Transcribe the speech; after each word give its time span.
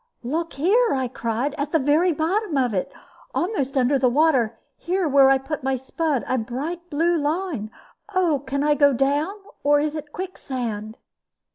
"Look 0.23 0.55
there," 0.55 0.93
I 0.95 1.07
cried, 1.07 1.53
"at 1.59 1.71
the 1.71 1.77
very 1.77 2.11
bottom 2.11 2.57
of 2.57 2.73
it 2.73 2.91
almost 3.35 3.77
under 3.77 3.99
the 3.99 4.09
water. 4.09 4.57
Here, 4.75 5.07
where 5.07 5.29
I 5.29 5.37
put 5.37 5.61
my 5.61 5.75
spud 5.75 6.23
a 6.27 6.39
bright 6.39 6.89
blue 6.89 7.15
line! 7.19 7.69
Oh, 8.15 8.39
can 8.47 8.63
I 8.63 8.73
go 8.73 8.93
down, 8.93 9.35
or 9.63 9.79
is 9.79 9.95
it 9.95 10.11
quicksand?" 10.11 10.97